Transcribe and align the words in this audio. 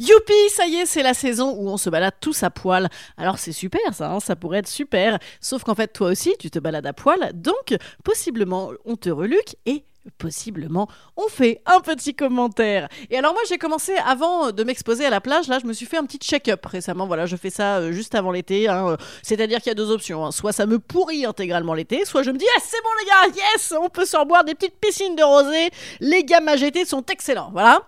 Youpi, 0.00 0.32
ça 0.48 0.66
y 0.66 0.76
est, 0.76 0.86
c'est 0.86 1.02
la 1.02 1.12
saison 1.12 1.54
où 1.58 1.68
on 1.68 1.76
se 1.76 1.90
balade 1.90 2.14
tous 2.22 2.42
à 2.42 2.48
poil. 2.48 2.88
Alors 3.18 3.38
c'est 3.38 3.52
super 3.52 3.92
ça, 3.92 4.10
hein, 4.10 4.18
ça 4.18 4.34
pourrait 4.34 4.60
être 4.60 4.66
super. 4.66 5.18
Sauf 5.42 5.62
qu'en 5.62 5.74
fait 5.74 5.88
toi 5.88 6.08
aussi 6.08 6.32
tu 6.38 6.50
te 6.50 6.58
balades 6.58 6.86
à 6.86 6.94
poil, 6.94 7.32
donc 7.34 7.76
possiblement 8.02 8.70
on 8.86 8.96
te 8.96 9.10
reluque 9.10 9.56
et 9.66 9.84
possiblement 10.16 10.88
on 11.18 11.28
fait 11.28 11.60
un 11.66 11.80
petit 11.80 12.14
commentaire. 12.14 12.88
Et 13.10 13.18
alors 13.18 13.34
moi 13.34 13.42
j'ai 13.46 13.58
commencé 13.58 13.92
avant 14.06 14.52
de 14.52 14.64
m'exposer 14.64 15.04
à 15.04 15.10
la 15.10 15.20
plage, 15.20 15.48
là 15.48 15.58
je 15.58 15.66
me 15.66 15.74
suis 15.74 15.84
fait 15.84 15.98
un 15.98 16.06
petit 16.06 16.16
check-up 16.16 16.64
récemment, 16.64 17.06
voilà 17.06 17.26
je 17.26 17.36
fais 17.36 17.50
ça 17.50 17.76
euh, 17.76 17.92
juste 17.92 18.14
avant 18.14 18.30
l'été, 18.30 18.68
hein. 18.68 18.96
c'est-à-dire 19.22 19.58
qu'il 19.58 19.68
y 19.68 19.72
a 19.72 19.74
deux 19.74 19.90
options, 19.90 20.24
hein. 20.24 20.32
soit 20.32 20.52
ça 20.52 20.64
me 20.64 20.78
pourrit 20.78 21.26
intégralement 21.26 21.74
l'été, 21.74 22.06
soit 22.06 22.22
je 22.22 22.30
me 22.30 22.38
dis 22.38 22.46
yes 22.46 22.64
c'est 22.66 22.82
bon 22.82 22.88
les 23.00 23.06
gars, 23.06 23.42
yes 23.52 23.74
on 23.78 23.90
peut 23.90 24.06
s'en 24.06 24.24
boire 24.24 24.44
des 24.44 24.54
petites 24.54 24.80
piscines 24.80 25.14
de 25.14 25.22
rosée, 25.22 25.68
les 26.00 26.24
gammes 26.24 26.48
AGT 26.48 26.86
sont 26.86 27.04
excellents, 27.04 27.50
voilà. 27.52 27.82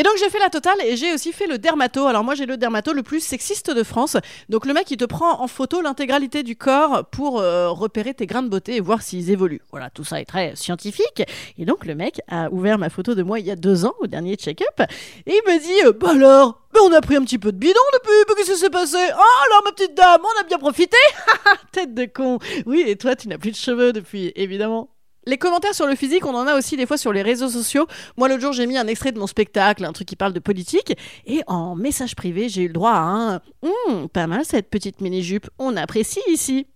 Et 0.00 0.02
donc 0.02 0.14
j'ai 0.18 0.30
fait 0.30 0.38
la 0.38 0.48
totale 0.48 0.78
et 0.82 0.96
j'ai 0.96 1.12
aussi 1.12 1.30
fait 1.30 1.46
le 1.46 1.58
dermato. 1.58 2.06
Alors 2.06 2.24
moi 2.24 2.34
j'ai 2.34 2.46
le 2.46 2.56
dermato 2.56 2.94
le 2.94 3.02
plus 3.02 3.20
sexiste 3.20 3.70
de 3.70 3.82
France. 3.82 4.16
Donc 4.48 4.64
le 4.64 4.72
mec 4.72 4.90
il 4.90 4.96
te 4.96 5.04
prend 5.04 5.42
en 5.42 5.46
photo 5.46 5.82
l'intégralité 5.82 6.42
du 6.42 6.56
corps 6.56 7.04
pour 7.10 7.38
euh, 7.38 7.68
repérer 7.68 8.14
tes 8.14 8.24
grains 8.24 8.42
de 8.42 8.48
beauté 8.48 8.76
et 8.76 8.80
voir 8.80 9.02
s'ils 9.02 9.30
évoluent. 9.30 9.60
Voilà, 9.72 9.90
tout 9.90 10.02
ça 10.02 10.18
est 10.18 10.24
très 10.24 10.56
scientifique. 10.56 11.22
Et 11.58 11.66
donc 11.66 11.84
le 11.84 11.94
mec 11.94 12.22
a 12.28 12.48
ouvert 12.50 12.78
ma 12.78 12.88
photo 12.88 13.14
de 13.14 13.22
moi 13.22 13.40
il 13.40 13.46
y 13.46 13.50
a 13.50 13.56
deux 13.56 13.84
ans 13.84 13.92
au 14.00 14.06
dernier 14.06 14.36
check-up 14.36 14.80
et 15.26 15.34
il 15.34 15.52
me 15.52 15.60
dit 15.60 15.86
euh, 15.86 15.92
bah 15.92 16.12
alors 16.12 16.62
mais 16.72 16.80
on 16.80 16.92
a 16.94 17.02
pris 17.02 17.16
un 17.16 17.22
petit 17.22 17.38
peu 17.38 17.52
de 17.52 17.58
bidon 17.58 17.74
depuis, 17.92 18.24
mais 18.26 18.34
qu'est-ce 18.36 18.52
qui 18.52 18.58
s'est 18.58 18.70
passé? 18.70 18.96
Oh 18.96 19.44
alors 19.50 19.62
ma 19.66 19.72
petite 19.72 19.94
dame, 19.94 20.22
on 20.24 20.40
a 20.40 20.44
bien 20.44 20.56
profité? 20.56 20.96
Tête 21.72 21.92
de 21.92 22.06
con 22.06 22.38
Oui, 22.64 22.84
et 22.86 22.96
toi 22.96 23.16
tu 23.16 23.28
n'as 23.28 23.36
plus 23.36 23.50
de 23.50 23.56
cheveux 23.56 23.92
depuis, 23.92 24.32
évidemment. 24.34 24.88
Les 25.30 25.38
commentaires 25.38 25.76
sur 25.76 25.86
le 25.86 25.94
physique, 25.94 26.26
on 26.26 26.34
en 26.34 26.48
a 26.48 26.58
aussi 26.58 26.76
des 26.76 26.86
fois 26.86 26.98
sur 26.98 27.12
les 27.12 27.22
réseaux 27.22 27.48
sociaux. 27.48 27.86
Moi, 28.16 28.26
l'autre 28.26 28.40
jour, 28.40 28.52
j'ai 28.52 28.66
mis 28.66 28.76
un 28.76 28.88
extrait 28.88 29.12
de 29.12 29.18
mon 29.20 29.28
spectacle, 29.28 29.84
un 29.84 29.92
truc 29.92 30.08
qui 30.08 30.16
parle 30.16 30.32
de 30.32 30.40
politique, 30.40 30.96
et 31.24 31.42
en 31.46 31.76
message 31.76 32.16
privé, 32.16 32.48
j'ai 32.48 32.62
eu 32.62 32.66
le 32.66 32.72
droit 32.72 32.90
à 32.90 32.98
un 32.98 33.40
Hum, 33.62 34.08
pas 34.08 34.26
mal 34.26 34.44
cette 34.44 34.68
petite 34.68 35.00
mini-jupe, 35.00 35.48
on 35.60 35.76
apprécie 35.76 36.18
ici. 36.26 36.66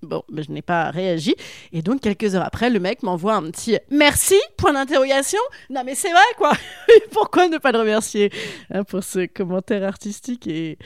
Bon, 0.00 0.22
je 0.34 0.50
n'ai 0.50 0.62
pas 0.62 0.90
réagi. 0.90 1.34
Et 1.74 1.82
donc, 1.82 2.00
quelques 2.00 2.34
heures 2.34 2.46
après, 2.46 2.70
le 2.70 2.80
mec 2.80 3.02
m'envoie 3.02 3.34
un 3.34 3.50
petit 3.50 3.76
merci, 3.90 4.40
point 4.56 4.72
d'interrogation. 4.72 5.40
Non, 5.68 5.82
mais 5.84 5.94
c'est 5.94 6.12
vrai, 6.12 6.22
quoi. 6.38 6.52
Pourquoi 7.12 7.48
ne 7.48 7.58
pas 7.58 7.72
le 7.72 7.80
remercier 7.80 8.32
hein, 8.70 8.84
pour 8.84 9.04
ce 9.04 9.26
commentaire 9.26 9.84
artistique 9.84 10.46
et 10.46 10.78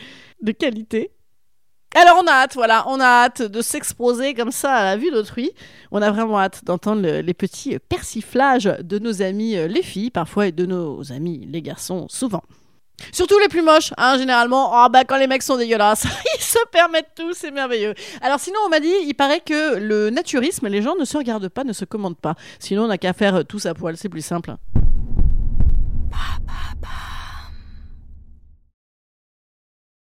de 0.42 0.50
qualité? 0.50 1.12
Alors 1.94 2.18
on 2.22 2.26
a 2.26 2.32
hâte, 2.32 2.54
voilà, 2.54 2.84
on 2.88 3.00
a 3.00 3.04
hâte 3.06 3.42
de 3.42 3.62
s'exposer 3.62 4.34
comme 4.34 4.50
ça 4.50 4.72
à 4.74 4.84
la 4.84 4.96
vue 4.96 5.10
d'autrui. 5.10 5.50
On 5.90 6.02
a 6.02 6.10
vraiment 6.10 6.38
hâte 6.38 6.60
d'entendre 6.64 7.00
le- 7.02 7.20
les 7.20 7.34
petits 7.34 7.78
persiflages 7.78 8.70
de 8.80 8.98
nos 8.98 9.22
amis 9.22 9.56
euh, 9.56 9.66
les 9.66 9.82
filles 9.82 10.10
parfois 10.10 10.46
et 10.48 10.52
de 10.52 10.66
nos 10.66 11.10
amis 11.12 11.46
les 11.50 11.62
garçons 11.62 12.06
souvent. 12.10 12.42
Surtout 13.12 13.38
les 13.38 13.48
plus 13.48 13.60
moches, 13.62 13.92
hein, 13.98 14.16
généralement. 14.18 14.70
Oh, 14.72 14.88
bah, 14.90 15.04
quand 15.04 15.18
les 15.18 15.26
mecs 15.26 15.42
sont 15.42 15.58
dégueulasses, 15.58 16.04
ils 16.38 16.42
se 16.42 16.58
permettent 16.72 17.10
tout, 17.14 17.34
c'est 17.34 17.50
merveilleux. 17.50 17.94
Alors, 18.22 18.40
sinon, 18.40 18.58
on 18.64 18.70
m'a 18.70 18.80
dit, 18.80 18.90
il 19.04 19.12
paraît 19.12 19.40
que 19.40 19.76
le 19.76 20.08
naturisme, 20.08 20.66
les 20.68 20.80
gens 20.80 20.94
ne 20.98 21.04
se 21.04 21.18
regardent 21.18 21.50
pas, 21.50 21.62
ne 21.64 21.74
se 21.74 21.84
commandent 21.84 22.16
pas. 22.16 22.36
Sinon, 22.58 22.84
on 22.84 22.86
n'a 22.88 22.96
qu'à 22.96 23.12
faire 23.12 23.34
euh, 23.36 23.42
tous 23.42 23.66
à 23.66 23.74
poil, 23.74 23.98
c'est 23.98 24.08
plus 24.08 24.24
simple. 24.24 24.54